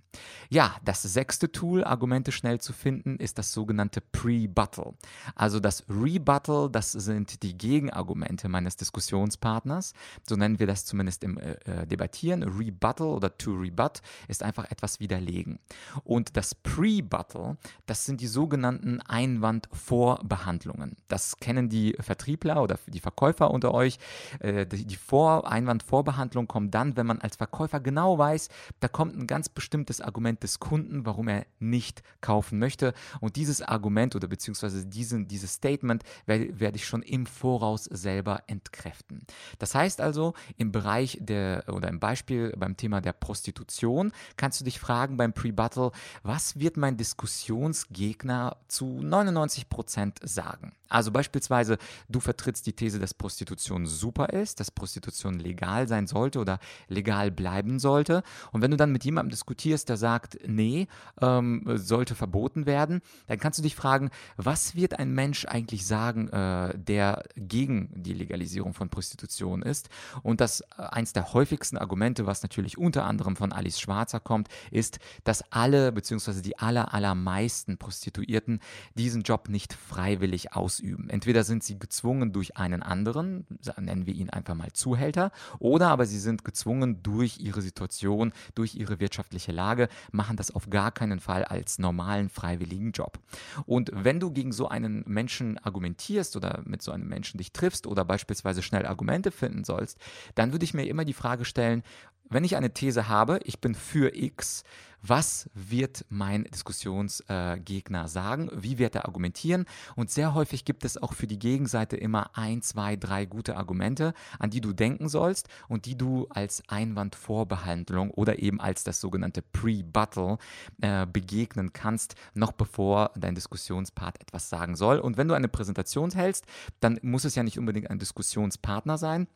Ja, 0.48 0.76
das 0.84 1.02
sechste 1.02 1.50
Tool, 1.50 1.82
Argumente 1.82 2.30
schnell 2.30 2.60
zu 2.60 2.72
finden, 2.72 3.16
ist 3.16 3.38
das 3.38 3.52
sogenannte 3.52 4.00
Pre-Buttal. 4.00 4.94
Also 5.34 5.58
das 5.58 5.84
Rebuttal, 5.88 6.68
das 6.70 6.92
sind 6.92 7.42
die 7.42 7.56
Gegenargumente 7.56 8.48
meines 8.48 8.76
Diskussionspartners, 8.76 9.92
so 10.28 10.36
nennen 10.36 10.58
wir 10.58 10.66
das 10.66 10.84
zumindest 10.84 11.24
im 11.24 11.38
äh, 11.38 11.79
äh, 11.80 11.86
debattieren. 11.86 12.42
Rebuttal 12.42 13.08
oder 13.08 13.36
to 13.36 13.52
rebut 13.52 14.02
ist 14.28 14.42
einfach 14.42 14.70
etwas 14.70 15.00
widerlegen. 15.00 15.58
Und 16.04 16.36
das 16.36 16.54
Pre-Buttal, 16.54 17.56
das 17.86 18.04
sind 18.04 18.20
die 18.20 18.26
sogenannten 18.26 19.00
Einwandvorbehandlungen. 19.00 20.96
Das 21.08 21.36
kennen 21.38 21.68
die 21.68 21.96
Vertriebler 22.00 22.62
oder 22.62 22.78
die 22.86 23.00
Verkäufer 23.00 23.50
unter 23.50 23.72
euch. 23.74 23.98
Äh, 24.40 24.66
die 24.66 24.96
Vor 24.96 25.50
Einwandvorbehandlung 25.50 26.46
kommt 26.48 26.74
dann, 26.74 26.96
wenn 26.96 27.06
man 27.06 27.20
als 27.20 27.36
Verkäufer 27.36 27.80
genau 27.80 28.18
weiß, 28.18 28.48
da 28.80 28.88
kommt 28.88 29.16
ein 29.16 29.26
ganz 29.26 29.48
bestimmtes 29.48 30.00
Argument 30.00 30.42
des 30.42 30.58
Kunden, 30.60 31.06
warum 31.06 31.28
er 31.28 31.46
nicht 31.58 32.02
kaufen 32.20 32.58
möchte. 32.58 32.92
Und 33.20 33.36
dieses 33.36 33.62
Argument 33.62 34.16
oder 34.16 34.28
beziehungsweise 34.28 34.86
diesen, 34.86 35.28
dieses 35.28 35.54
Statement 35.54 36.02
werde, 36.26 36.58
werde 36.60 36.76
ich 36.76 36.86
schon 36.86 37.02
im 37.02 37.26
Voraus 37.26 37.84
selber 37.84 38.42
entkräften. 38.46 39.26
Das 39.58 39.74
heißt 39.74 40.00
also, 40.00 40.34
im 40.56 40.72
Bereich 40.72 41.18
der 41.20 41.59
der 41.66 41.74
oder 41.74 41.88
im 41.88 42.00
Beispiel 42.00 42.52
beim 42.56 42.76
Thema 42.76 43.00
der 43.00 43.12
Prostitution 43.12 44.12
kannst 44.36 44.60
du 44.60 44.64
dich 44.64 44.80
fragen 44.80 45.16
beim 45.16 45.32
Pre-Battle, 45.32 45.92
was 46.22 46.58
wird 46.58 46.76
mein 46.76 46.96
Diskussionsgegner 46.96 48.56
zu 48.68 48.86
99 48.86 49.68
Prozent 49.68 50.18
sagen? 50.22 50.72
Also 50.90 51.12
beispielsweise, 51.12 51.78
du 52.08 52.18
vertrittst 52.18 52.66
die 52.66 52.72
These, 52.72 52.98
dass 52.98 53.14
Prostitution 53.14 53.86
super 53.86 54.30
ist, 54.30 54.58
dass 54.58 54.72
Prostitution 54.72 55.38
legal 55.38 55.86
sein 55.86 56.08
sollte 56.08 56.40
oder 56.40 56.58
legal 56.88 57.30
bleiben 57.30 57.78
sollte. 57.78 58.24
Und 58.50 58.60
wenn 58.60 58.72
du 58.72 58.76
dann 58.76 58.90
mit 58.90 59.04
jemandem 59.04 59.30
diskutierst, 59.30 59.88
der 59.88 59.96
sagt, 59.96 60.38
nee, 60.46 60.88
ähm, 61.20 61.64
sollte 61.76 62.16
verboten 62.16 62.66
werden, 62.66 63.02
dann 63.28 63.38
kannst 63.38 63.60
du 63.60 63.62
dich 63.62 63.76
fragen, 63.76 64.10
was 64.36 64.74
wird 64.74 64.98
ein 64.98 65.14
Mensch 65.14 65.44
eigentlich 65.44 65.86
sagen, 65.86 66.28
äh, 66.28 66.76
der 66.76 67.22
gegen 67.36 67.90
die 67.94 68.12
Legalisierung 68.14 68.74
von 68.74 68.88
Prostitution 68.88 69.62
ist? 69.62 69.90
Und 70.24 70.40
das 70.40 70.60
äh, 70.60 70.82
eins 70.90 71.12
der 71.12 71.32
häufigsten 71.32 71.49
Argumente, 71.78 72.26
was 72.26 72.42
natürlich 72.42 72.78
unter 72.78 73.04
anderem 73.04 73.36
von 73.36 73.52
Alice 73.52 73.80
Schwarzer 73.80 74.20
kommt, 74.20 74.48
ist, 74.70 74.98
dass 75.24 75.42
alle 75.52 75.92
bzw. 75.92 76.42
die 76.42 76.58
aller, 76.58 76.94
allermeisten 76.94 77.78
Prostituierten 77.78 78.60
diesen 78.94 79.22
Job 79.22 79.48
nicht 79.48 79.72
freiwillig 79.72 80.52
ausüben. 80.54 81.08
Entweder 81.10 81.44
sind 81.44 81.64
sie 81.64 81.78
gezwungen 81.78 82.32
durch 82.32 82.56
einen 82.56 82.82
anderen, 82.82 83.46
nennen 83.78 84.06
wir 84.06 84.14
ihn 84.14 84.30
einfach 84.30 84.54
mal 84.54 84.72
Zuhälter, 84.72 85.32
oder 85.58 85.88
aber 85.88 86.06
sie 86.06 86.18
sind 86.18 86.44
gezwungen 86.44 87.02
durch 87.02 87.38
ihre 87.38 87.62
Situation, 87.62 88.32
durch 88.54 88.74
ihre 88.74 89.00
wirtschaftliche 89.00 89.52
Lage, 89.52 89.88
machen 90.12 90.36
das 90.36 90.50
auf 90.50 90.70
gar 90.70 90.92
keinen 90.92 91.20
Fall 91.20 91.44
als 91.44 91.78
normalen 91.78 92.28
freiwilligen 92.28 92.92
Job. 92.92 93.18
Und 93.66 93.90
wenn 93.94 94.20
du 94.20 94.30
gegen 94.30 94.52
so 94.52 94.68
einen 94.68 95.04
Menschen 95.06 95.58
argumentierst 95.58 96.36
oder 96.36 96.62
mit 96.64 96.82
so 96.82 96.92
einem 96.92 97.08
Menschen 97.08 97.38
dich 97.38 97.52
triffst 97.52 97.86
oder 97.86 98.04
beispielsweise 98.04 98.62
schnell 98.62 98.86
Argumente 98.86 99.30
finden 99.30 99.64
sollst, 99.64 99.98
dann 100.34 100.52
würde 100.52 100.64
ich 100.64 100.74
mir 100.74 100.86
immer 100.86 101.04
die 101.04 101.12
Frage 101.12 101.39
stellen, 101.44 101.82
wenn 102.28 102.44
ich 102.44 102.56
eine 102.56 102.72
These 102.72 103.08
habe, 103.08 103.40
ich 103.44 103.60
bin 103.60 103.74
für 103.74 104.14
X, 104.14 104.62
was 105.02 105.48
wird 105.54 106.04
mein 106.10 106.44
Diskussionsgegner 106.44 108.04
äh, 108.04 108.08
sagen? 108.08 108.50
Wie 108.54 108.78
wird 108.78 108.94
er 108.94 109.06
argumentieren? 109.06 109.64
Und 109.96 110.10
sehr 110.10 110.34
häufig 110.34 110.64
gibt 110.64 110.84
es 110.84 111.02
auch 111.02 111.14
für 111.14 111.26
die 111.26 111.38
Gegenseite 111.38 111.96
immer 111.96 112.30
ein, 112.36 112.62
zwei, 112.62 112.96
drei 112.96 113.24
gute 113.24 113.56
Argumente, 113.56 114.12
an 114.38 114.50
die 114.50 114.60
du 114.60 114.72
denken 114.72 115.08
sollst 115.08 115.48
und 115.68 115.86
die 115.86 115.96
du 115.96 116.26
als 116.28 116.62
Einwandvorbehandlung 116.68 118.10
oder 118.10 118.38
eben 118.40 118.60
als 118.60 118.84
das 118.84 119.00
sogenannte 119.00 119.42
Pre-Battle 119.42 120.38
äh, 120.82 121.06
begegnen 121.06 121.72
kannst, 121.72 122.14
noch 122.34 122.52
bevor 122.52 123.10
dein 123.16 123.34
Diskussionspart 123.34 124.20
etwas 124.20 124.50
sagen 124.50 124.76
soll. 124.76 124.98
Und 124.98 125.16
wenn 125.16 125.28
du 125.28 125.34
eine 125.34 125.48
Präsentation 125.48 126.10
hältst, 126.10 126.44
dann 126.80 126.98
muss 127.02 127.24
es 127.24 127.34
ja 127.34 127.42
nicht 127.42 127.58
unbedingt 127.58 127.90
ein 127.90 127.98
Diskussionspartner 127.98 128.98
sein 128.98 129.26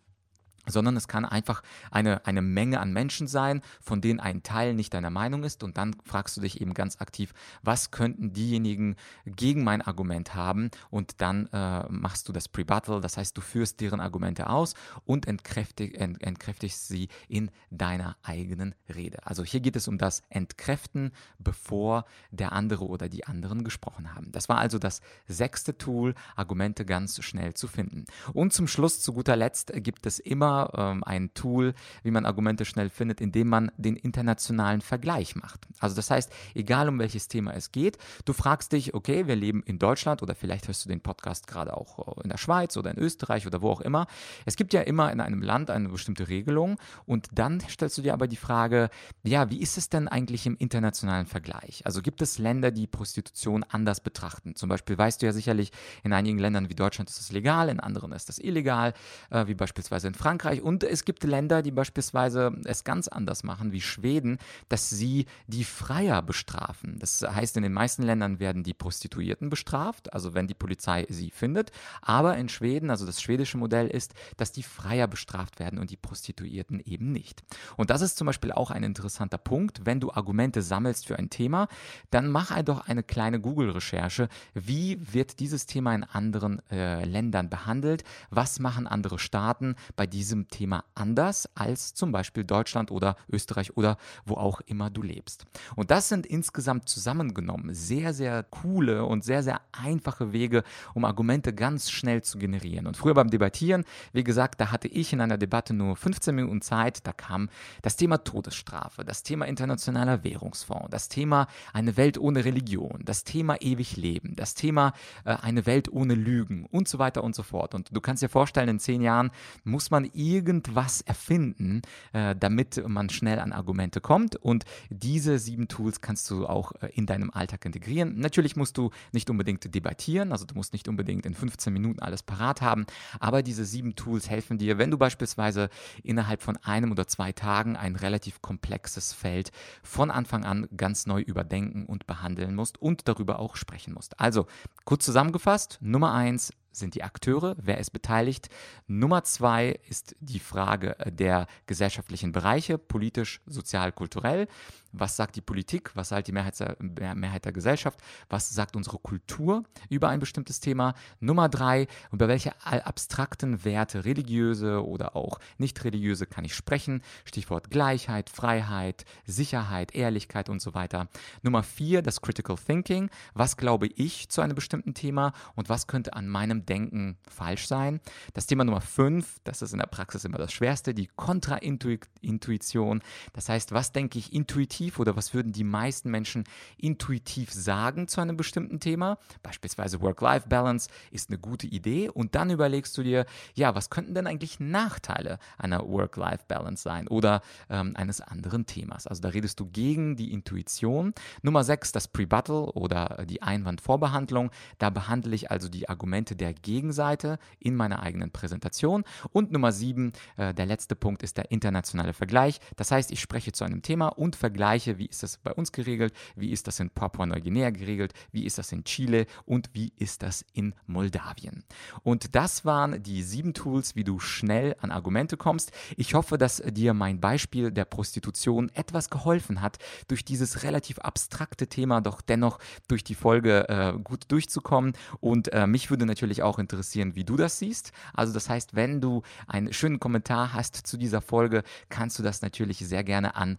sondern 0.67 0.97
es 0.97 1.09
kann 1.09 1.25
einfach 1.25 1.63
eine, 1.91 2.27
eine 2.27 2.43
Menge 2.43 2.81
an 2.81 2.93
Menschen 2.93 3.27
sein, 3.27 3.63
von 3.81 4.01
denen 4.01 4.21
ein 4.21 4.43
Teil 4.43 4.75
nicht 4.75 4.95
deiner 4.95 5.11
Meinung 5.11 5.45
ist 5.45 5.63
und 5.63 5.77
dann 5.77 5.97
fragst 6.05 6.37
du 6.37 6.41
dich 6.41 6.61
eben 6.61 6.75
ganz 6.75 7.01
aktiv, 7.01 7.33
was 7.63 7.91
könnten 7.91 8.33
diejenigen 8.33 8.97
gegen 9.27 9.65
mein 9.65 9.83
Argument 9.83 10.35
haben 10.35 10.71
und 10.91 11.21
dann 11.21 11.47
äh, 11.53 11.85
machst 11.89 12.29
du 12.29 12.33
das 12.33 12.49
Pre-Battle, 12.49 13.01
das 13.01 13.17
heißt, 13.17 13.37
du 13.37 13.41
führst 13.41 13.81
deren 13.81 14.01
Argumente 14.01 14.49
aus 14.49 14.75
und 15.05 15.27
entkräftig, 15.27 15.99
ent, 15.99 16.23
entkräftigst 16.23 16.89
sie 16.89 17.09
in 17.29 17.51
deiner 17.71 18.17
eigenen 18.23 18.75
Rede. 18.95 19.27
Also 19.27 19.45
hier 19.45 19.61
geht 19.61 19.77
es 19.77 19.89
um 19.89 19.99
das 19.99 20.23
Entkräften, 20.29 21.13
bevor 21.39 22.05
der 22.31 22.53
andere 22.53 22.87
oder 22.87 23.09
die 23.09 23.27
anderen 23.27 23.65
gesprochen 23.65 24.15
haben. 24.15 24.33
Das 24.33 24.49
war 24.49 24.59
also 24.59 24.79
das 24.79 25.01
sechste 25.27 25.77
Tool, 25.77 26.15
Argumente 26.37 26.85
ganz 26.85 27.23
schnell 27.23 27.55
zu 27.55 27.69
finden. 27.69 28.05
Und 28.33 28.53
zum 28.53 28.69
Schluss, 28.69 29.01
zu 29.01 29.13
guter 29.13 29.37
Letzt, 29.37 29.73
gibt 29.75 30.07
es 30.07 30.19
immer 30.19 30.54
ähm, 30.75 31.05
ein 31.05 31.33
Tool, 31.35 31.75
wie 32.03 32.11
man 32.11 32.27
Argumente 32.27 32.65
schnell 32.65 32.91
findet, 32.91 33.21
indem 33.21 33.49
man 33.49 33.71
den 33.77 33.97
internationalen 33.97 34.81
Vergleich 34.81 35.37
macht. 35.37 35.67
Also 35.79 35.97
das 35.97 36.11
heißt, 36.11 36.33
egal 36.55 36.89
um 36.89 36.99
welches 36.99 37.29
Thema 37.29 37.53
es 37.55 37.73
geht, 37.73 37.99
du 38.25 38.33
fragst 38.33 38.73
dich, 38.73 38.95
okay, 38.95 39.27
wir 39.27 39.37
leben 39.37 39.63
in 39.65 39.79
Deutschland 39.79 40.23
oder 40.23 40.35
vielleicht 40.35 40.69
hörst 40.69 40.85
du 40.85 40.89
den 40.89 41.01
Podcast 41.01 41.47
gerade 41.47 41.77
auch 41.77 42.19
in 42.23 42.31
der 42.31 42.39
Schweiz 42.39 42.77
oder 42.77 42.91
in 42.91 42.99
Österreich 42.99 43.47
oder 43.47 43.63
wo 43.63 43.71
auch 43.71 43.81
immer. 43.81 44.07
Es 44.45 44.57
gibt 44.57 44.73
ja 44.73 44.83
immer 44.83 45.13
in 45.13 45.21
einem 45.21 45.43
Land 45.43 45.71
eine 45.71 45.89
bestimmte 45.89 46.29
Regelung 46.29 46.79
und 47.07 47.29
dann 47.33 47.61
stellst 47.61 47.99
du 47.99 48.03
dir 48.03 48.13
aber 48.13 48.29
die 48.29 48.37
Frage, 48.37 48.91
ja, 49.23 49.51
wie 49.51 49.61
ist 49.61 49.79
es 49.79 49.89
denn 49.89 50.09
eigentlich 50.09 50.47
im 50.47 50.57
internationalen 50.57 51.27
Vergleich? 51.27 51.83
Also 51.85 52.03
gibt 52.03 52.23
es 52.23 52.39
Länder, 52.39 52.71
die 52.71 52.87
Prostitution 52.87 53.65
anders 53.69 54.01
betrachten? 54.01 54.55
Zum 54.55 54.69
Beispiel 54.69 54.97
weißt 54.97 55.23
du 55.23 55.27
ja 55.27 55.33
sicherlich, 55.33 55.73
in 56.03 56.13
einigen 56.13 56.39
Ländern 56.39 56.69
wie 56.69 56.75
Deutschland 56.75 57.11
ist 57.11 57.21
es 57.21 57.33
legal, 57.33 57.69
in 57.69 57.81
anderen 57.81 58.13
ist 58.13 58.29
das 58.29 58.39
illegal, 58.39 58.95
äh, 59.31 59.47
wie 59.47 59.55
beispielsweise 59.55 60.09
in 60.09 60.15
Frankreich 60.15 60.44
Frankreich 60.45 60.63
und 60.63 60.85
es 60.85 61.05
gibt 61.05 61.25
Länder, 61.25 61.63
die 61.63 61.71
beispielsweise 61.71 62.55
es 62.65 62.85
ganz 62.85 63.09
anders 63.09 63.45
machen, 63.45 63.73
wie 63.73 63.81
Schweden, 63.81 64.39
dass 64.69 64.91
sie 64.91 65.27
die 65.47 65.65
Freier 65.65 66.21
bestrafen. 66.23 66.99
Das 66.99 67.23
heißt, 67.23 67.57
in 67.57 67.63
den 67.63 67.73
meisten 67.73 68.03
Ländern 68.03 68.41
werden 68.41 68.63
die 68.63 68.75
Prostituierten 68.75 69.49
bestraft, 69.49 70.13
also 70.13 70.35
wenn 70.35 70.47
die 70.47 70.55
Polizei 70.55 71.07
sie 71.09 71.31
findet. 71.31 71.71
Aber 72.03 72.37
in 72.37 72.49
Schweden, 72.49 72.91
also 72.91 73.07
das 73.07 73.23
schwedische 73.23 73.57
Modell 73.57 73.87
ist, 73.87 74.13
dass 74.37 74.53
die 74.53 74.63
Freier 74.63 75.07
bestraft 75.07 75.59
werden 75.61 75.79
und 75.79 75.91
die 75.91 75.97
Prostituierten 75.97 76.81
eben 76.85 77.11
nicht. 77.11 77.43
Und 77.77 77.91
das 77.91 78.03
ist 78.03 78.19
zum 78.19 78.27
Beispiel 78.27 78.53
auch 78.53 78.71
ein 78.71 78.83
interessanter 78.83 79.39
Punkt. 79.39 79.81
Wenn 79.85 80.01
du 80.01 80.13
Argumente 80.13 80.61
sammelst 80.61 81.07
für 81.07 81.19
ein 81.19 81.31
Thema, 81.31 81.69
dann 82.11 82.31
mach 82.31 82.55
doch 82.63 82.87
eine 82.87 83.03
kleine 83.03 83.41
Google-Recherche. 83.41 84.29
Wie 84.53 84.99
wird 85.13 85.41
dieses 85.41 85.67
Thema 85.67 85.95
in 85.95 86.05
anderen 86.05 86.61
äh, 86.71 87.05
Ländern 87.05 87.49
behandelt? 87.49 88.05
Was 88.31 88.59
machen 88.61 88.87
andere 88.87 89.19
Staaten 89.19 89.75
bei 89.97 90.07
diesem 90.07 90.34
diesem 90.35 90.49
Thema 90.49 90.85
anders 90.95 91.49
als 91.55 91.95
zum 91.95 92.13
Beispiel 92.13 92.45
Deutschland 92.45 92.91
oder 92.91 93.17
Österreich 93.31 93.77
oder 93.77 93.97
wo 94.25 94.35
auch 94.35 94.61
immer 94.63 94.91
du 94.91 95.03
lebst. 95.03 95.45
Und 95.77 95.91
das 95.91 96.09
sind 96.09 96.27
insgesamt 96.27 96.89
zusammengenommen 96.89 97.75
sehr, 97.75 98.13
sehr 98.13 98.43
coole 98.43 99.05
und 99.05 99.25
sehr, 99.25 99.43
sehr 99.43 99.61
einfache 99.73 100.33
Wege, 100.33 100.65
um 100.95 101.05
Argumente 101.05 101.55
ganz 101.55 101.91
schnell 101.91 102.23
zu 102.23 102.39
generieren. 102.39 102.87
Und 102.87 102.97
früher 102.97 103.15
beim 103.15 103.31
Debattieren, 103.31 103.85
wie 104.13 104.25
gesagt, 104.25 104.61
da 104.61 104.73
hatte 104.73 104.89
ich 104.89 105.13
in 105.13 105.21
einer 105.21 105.39
Debatte 105.39 105.73
nur 105.73 105.97
15 105.97 106.35
Minuten 106.35 106.63
Zeit, 106.63 107.07
da 107.07 107.13
kam 107.13 107.49
das 107.83 107.97
Thema 107.97 108.19
Todesstrafe, 108.19 109.05
das 109.05 109.23
Thema 109.23 109.47
internationaler 109.47 110.25
Währungsfonds, 110.25 110.89
das 110.91 111.09
Thema 111.09 111.47
eine 111.73 111.97
Welt 111.97 112.19
ohne 112.19 112.45
Religion, 112.45 113.03
das 113.05 113.25
Thema 113.25 113.61
ewig 113.61 113.97
Leben, 113.97 114.35
das 114.35 114.55
Thema 114.55 114.93
äh, 115.25 115.37
eine 115.41 115.67
Welt 115.67 115.93
ohne 115.93 116.15
Lügen 116.15 116.67
und 116.67 116.89
so 116.89 116.99
weiter 116.99 117.23
und 117.23 117.35
so 117.35 117.43
fort. 117.43 117.75
Und 117.75 117.95
du 117.95 118.01
kannst 118.01 118.23
dir 118.23 118.29
vorstellen, 118.29 118.69
in 118.69 118.81
zehn 118.81 119.01
Jahren 119.01 119.31
muss 119.63 119.91
man 119.91 120.09
irgendwas 120.25 121.01
erfinden, 121.03 121.83
äh, 122.13 122.35
damit 122.35 122.83
man 122.89 123.11
schnell 123.11 123.39
an 123.39 123.53
Argumente 123.53 124.01
kommt. 124.01 124.37
Und 124.37 124.65
diese 124.91 125.39
sieben 125.39 125.69
Tools 125.69 126.01
kannst 126.01 126.31
du 126.31 126.47
auch 126.47 126.73
äh, 126.81 126.89
in 126.95 127.07
deinem 127.07 127.31
Alltag 127.31 127.65
integrieren. 127.65 128.19
Natürlich 128.19 128.57
musst 128.57 128.79
du 128.79 128.91
nicht 129.13 129.29
unbedingt 129.31 129.75
debattieren, 129.75 130.33
also 130.33 130.47
du 130.47 130.55
musst 130.55 130.73
nicht 130.73 130.89
unbedingt 130.89 131.27
in 131.27 131.35
15 131.35 131.73
Minuten 131.73 132.01
alles 132.01 132.23
parat 132.23 132.63
haben, 132.63 132.87
aber 133.21 133.43
diese 133.43 133.65
sieben 133.65 133.95
Tools 133.95 134.31
helfen 134.31 134.59
dir, 134.59 134.79
wenn 134.79 134.91
du 134.91 134.99
beispielsweise 134.99 135.69
innerhalb 136.03 136.43
von 136.43 136.57
einem 136.59 136.91
oder 136.93 137.07
zwei 137.07 137.33
Tagen 137.33 137.77
ein 137.77 137.97
relativ 137.97 138.41
komplexes 138.41 139.13
Feld 139.13 139.51
von 139.83 140.11
Anfang 140.11 140.45
an 140.45 140.69
ganz 140.77 141.07
neu 141.07 141.21
überdenken 141.21 141.87
und 141.87 142.07
behandeln 142.07 142.55
musst 142.55 142.81
und 142.81 143.09
darüber 143.09 143.39
auch 143.39 143.57
sprechen 143.57 143.95
musst. 143.95 144.19
Also 144.21 144.47
kurz 144.85 145.05
zusammengefasst, 145.05 145.79
Nummer 145.81 146.13
eins, 146.13 146.53
sind 146.77 146.95
die 146.95 147.03
Akteure, 147.03 147.57
wer 147.59 147.79
ist 147.79 147.91
beteiligt. 147.91 148.49
Nummer 148.87 149.25
zwei 149.25 149.79
ist 149.89 150.17
die 150.21 150.41
Frage 150.41 150.97
der 151.07 151.47
gesellschaftlichen 151.67 152.33
Bereiche, 152.33 152.79
politisch, 152.79 153.41
sozial, 153.47 153.93
kulturell 153.93 154.49
was 154.97 155.17
sagt 155.17 155.37
die 155.37 155.41
Politik, 155.41 155.91
was 155.95 156.11
sagt 156.11 156.29
die 156.29 156.33
Mehrheit 156.33 156.59
der, 156.61 157.15
Mehrheit 157.15 157.45
der 157.45 157.53
Gesellschaft, 157.53 158.01
was 158.29 158.51
sagt 158.51 158.77
unsere 158.77 158.99
Kultur 158.99 159.65
über 159.89 160.09
ein 160.09 160.21
bestimmtes 160.21 160.61
Thema. 160.61 160.95
Nummer 161.21 161.49
drei, 161.49 161.89
über 162.13 162.29
welche 162.29 162.53
abstrakten 162.65 163.65
Werte, 163.65 164.05
religiöse 164.05 164.85
oder 164.87 165.17
auch 165.17 165.41
nicht 165.59 165.83
religiöse, 165.85 166.27
kann 166.27 166.45
ich 166.45 166.55
sprechen. 166.55 167.03
Stichwort 167.25 167.71
Gleichheit, 167.71 168.31
Freiheit, 168.31 169.05
Sicherheit, 169.27 169.95
Ehrlichkeit 169.95 170.49
und 170.49 170.63
so 170.63 170.75
weiter. 170.75 171.09
Nummer 171.43 171.63
vier, 171.63 172.03
das 172.03 172.21
Critical 172.21 172.57
Thinking. 172.57 173.11
Was 173.35 173.57
glaube 173.57 173.89
ich 173.89 174.29
zu 174.29 174.41
einem 174.41 174.55
bestimmten 174.55 174.95
Thema 174.95 175.33
und 175.55 175.69
was 175.69 175.87
könnte 175.87 176.15
an 176.15 176.29
meinem 176.29 176.67
Denken 176.67 177.19
falsch 177.29 177.67
sein? 177.67 178.01
Das 178.33 178.47
Thema 178.47 178.65
Nummer 178.65 178.81
fünf, 178.81 179.41
das 179.45 179.63
ist 179.63 179.73
in 179.73 179.79
der 179.81 179.87
Praxis 179.87 180.25
immer 180.25 180.39
das 180.39 180.53
Schwerste, 180.53 180.95
die 180.95 181.09
Kontraintuition. 181.17 183.03
Das 183.33 183.49
heißt, 183.49 183.73
was 183.73 183.93
denke 183.93 184.19
ich 184.19 184.33
intuitiv? 184.33 184.84
Intuitiv 184.85 184.99
oder 184.99 185.17
was 185.17 185.35
würden 185.35 185.53
die 185.53 185.65
meisten 185.65 186.11
Menschen 186.11 186.45
intuitiv 186.77 187.53
sagen 187.53 188.09
zu 188.09 188.21
einem 188.21 188.37
bestimmten 188.37 188.81
Thema? 188.81 189.19
Beispielsweise 189.43 190.01
Work-Life-Balance 190.01 190.89
ist 191.11 191.31
eine 191.31 191.39
gute 191.39 191.67
Idee 191.67 192.09
und 192.09 192.35
dann 192.35 192.51
überlegst 192.51 192.97
du 192.99 193.03
dir, 193.03 193.27
ja, 193.55 193.75
was 193.75 193.91
könnten 193.91 194.15
denn 194.15 194.27
eigentlich 194.27 194.61
Nachteile 194.61 195.39
einer 195.59 195.87
Work-Life-Balance 195.87 196.83
sein 196.83 197.09
oder 197.09 197.41
ähm, 197.71 197.95
eines 197.97 198.21
anderen 198.21 198.67
Themas? 198.67 199.07
Also 199.07 199.23
da 199.23 199.29
redest 199.29 199.61
du 199.61 199.67
gegen 199.67 200.17
die 200.17 200.33
Intuition. 200.33 201.15
Nummer 201.43 201.65
6, 201.65 201.93
das 201.93 202.09
Prebuttal 202.09 202.69
oder 202.75 203.25
die 203.27 203.43
Einwandvorbehandlung. 203.43 204.51
Da 204.79 204.91
behandle 204.91 205.35
ich 205.35 205.51
also 205.51 205.69
die 205.69 205.89
Argumente 205.89 206.37
der 206.37 206.53
Gegenseite 206.53 207.39
in 207.59 207.75
meiner 207.75 208.03
eigenen 208.03 208.31
Präsentation. 208.31 209.05
Und 209.33 209.53
Nummer 209.53 209.73
7, 209.73 210.13
äh, 210.37 210.53
der 210.53 210.67
letzte 210.67 210.97
Punkt 210.97 211.23
ist 211.23 211.37
der 211.37 211.51
internationale 211.51 212.13
Vergleich. 212.13 212.61
Das 212.77 212.91
heißt, 212.91 213.11
ich 213.11 213.21
spreche 213.21 213.53
zu 213.53 213.65
einem 213.65 213.83
Thema 213.83 214.09
und 214.09 214.37
vergleiche, 214.37 214.74
wie 214.75 215.07
ist 215.07 215.23
das 215.23 215.39
bei 215.39 215.53
uns 215.53 215.73
geregelt, 215.73 216.13
wie 216.37 216.51
ist 216.51 216.67
das 216.67 216.81
in 216.81 216.91
Papua-Neuguinea 216.91 217.71
geregelt, 217.71 218.13
wie 218.33 218.45
ist 218.45 218.59
das 218.59 218.73
in 218.73 218.85
Chile 218.85 219.27
und 219.47 219.71
wie 219.73 219.93
ist 219.97 220.23
das 220.23 220.45
in 220.53 220.75
Moldawien. 220.87 221.65
Und 222.03 222.35
das 222.35 222.65
waren 222.65 223.03
die 223.03 223.23
sieben 223.23 223.55
Tools, 223.55 223.95
wie 223.95 224.05
du 224.05 224.19
schnell 224.19 224.75
an 224.81 224.91
Argumente 224.91 225.37
kommst. 225.37 225.73
Ich 225.97 226.15
hoffe, 226.15 226.39
dass 226.39 226.63
dir 226.67 226.93
mein 226.95 227.21
Beispiel 227.21 227.71
der 227.71 227.85
Prostitution 227.85 228.71
etwas 228.75 229.11
geholfen 229.11 229.61
hat, 229.61 229.79
durch 230.09 230.25
dieses 230.25 230.63
relativ 230.65 230.99
abstrakte 230.99 231.69
Thema 231.69 232.01
doch 232.01 232.21
dennoch 232.21 232.59
durch 232.89 233.05
die 233.05 233.15
Folge 233.15 233.69
äh, 233.69 233.93
gut 233.99 234.25
durchzukommen. 234.29 234.95
Und 235.21 235.53
äh, 235.53 235.67
mich 235.67 235.91
würde 235.91 236.07
natürlich 236.07 236.43
auch 236.43 236.59
interessieren, 236.59 237.15
wie 237.15 237.25
du 237.25 237.37
das 237.37 237.59
siehst. 237.59 237.93
Also 238.13 238.33
das 238.33 238.49
heißt, 238.49 238.75
wenn 238.75 239.01
du 239.01 239.23
einen 239.47 239.73
schönen 239.73 240.01
Kommentar 240.01 240.53
hast 240.53 240.77
zu 240.77 240.97
dieser 240.97 241.21
Folge, 241.21 241.63
kannst 241.89 242.19
du 242.19 242.23
das 242.23 242.43
natürlich 242.43 242.79
sehr 242.79 243.05
gerne 243.05 243.37
an 243.37 243.59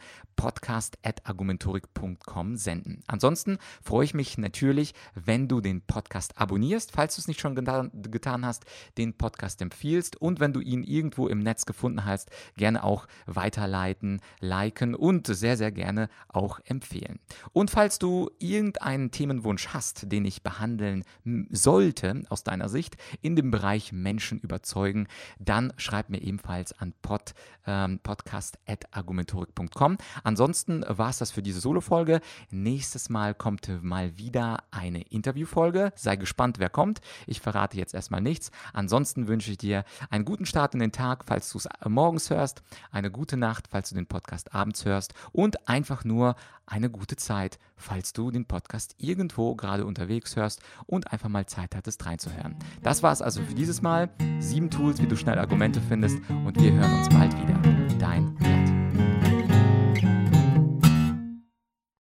podcast.argumentorik.com 1.06 2.56
senden. 2.56 3.04
Ansonsten 3.08 3.58
freue 3.82 4.06
ich 4.06 4.14
mich 4.14 4.38
natürlich, 4.38 4.94
wenn 5.14 5.48
du 5.48 5.62
den 5.62 5.82
Podcast 5.82 6.38
abonnierst, 6.40 6.92
falls 6.92 7.16
du 7.16 7.22
es 7.22 7.28
nicht 7.28 7.40
schon 7.40 7.56
getan, 7.56 7.92
getan 7.94 8.46
hast, 8.46 8.66
den 8.98 9.14
Podcast 9.14 9.62
empfiehlst 9.62 10.22
und 10.22 10.40
wenn 10.40 10.54
du 10.54 10.60
ihn 10.60 10.84
irgendwo 10.84 11.28
im 11.28 11.40
Netz 11.40 11.66
gefunden 11.66 12.06
hast, 12.06 12.30
gerne 12.58 12.84
auch 12.84 13.08
weiterleiten, 13.26 14.22
liken 14.40 14.94
und 14.96 15.28
sehr, 15.28 15.58
sehr 15.58 15.72
gerne 15.72 16.10
auch 16.28 16.60
empfehlen. 16.66 17.20
Und 17.54 17.72
falls 17.72 18.00
du 18.00 18.30
irgendeinen 18.40 19.12
Themenwunsch 19.12 19.68
hast, 19.70 20.12
den 20.12 20.26
ich 20.26 20.44
behandeln 20.44 21.04
sollte 21.50 22.24
aus 22.30 22.44
deiner 22.44 22.70
Sicht 22.70 22.98
in 23.22 23.36
dem 23.36 23.52
Bereich 23.52 23.92
Menschen 23.92 24.40
überzeugen, 24.40 25.08
dann 25.40 25.74
schreib 25.78 26.10
mir 26.10 26.22
ebenfalls 26.22 26.74
an 26.74 26.94
pod, 27.02 27.34
ähm, 27.68 28.00
podcast.argumentorik.com. 28.00 29.98
Ansonsten 30.24 30.84
war 30.98 31.10
es 31.10 31.18
das 31.18 31.32
für 31.32 31.42
diese 31.42 31.60
Solo-Folge. 31.60 32.22
Nächstes 32.50 33.10
Mal 33.10 33.34
kommt 33.34 33.70
mal 33.84 34.18
wieder 34.18 34.64
eine 34.72 35.02
Interviewfolge. 35.02 35.92
Sei 35.96 36.16
gespannt, 36.16 36.60
wer 36.60 36.70
kommt. 36.70 37.02
Ich 37.28 37.42
verrate 37.42 37.78
jetzt 37.78 37.94
erstmal 37.94 38.22
nichts. 38.22 38.52
Ansonsten 38.74 39.28
wünsche 39.28 39.52
ich 39.52 39.58
dir 39.58 39.84
einen 40.10 40.26
guten 40.26 40.46
Start 40.46 40.74
in 40.74 40.80
den 40.80 40.92
Tag, 40.92 41.26
falls 41.26 41.52
du 41.52 41.58
es 41.58 41.68
morgens 41.88 42.30
hörst, 42.30 42.64
eine 42.92 43.12
gute 43.12 43.38
Nacht, 43.38 43.68
falls 43.70 43.90
du 43.90 43.96
den 43.96 44.08
Podcast 44.08 44.54
abends 44.54 44.86
hörst 44.86 45.14
und 45.32 45.68
einfach 45.68 46.04
nur 46.04 46.36
eine 46.66 46.90
gute 46.90 47.16
Zeit, 47.16 47.60
falls 47.76 48.14
du 48.14 48.32
den 48.32 48.46
Podcast 48.46 48.96
irgendwo 48.98 49.56
gerade 49.56 49.86
unterwegs 49.86 50.36
hörst 50.36 50.62
und 50.88 51.12
einfach 51.12 51.30
mal 51.30 51.46
Zeit 51.46 51.76
hattest 51.76 52.06
reinzuhören. 52.06 52.56
Das 52.82 53.04
war 53.04 53.12
es 53.12 53.22
also 53.22 53.42
für 53.44 53.54
dieses 53.54 53.82
Mal. 53.82 54.10
Sieben 54.40 54.70
Tools, 54.70 55.02
wie 55.02 55.08
du 55.08 55.16
schnell 55.16 55.38
Argumente 55.38 55.80
findest 55.82 56.18
und 56.30 56.60
wir 56.60 56.74
hören 56.74 57.00
uns 57.00 57.10
bald 57.10 57.34
wieder. 57.34 57.56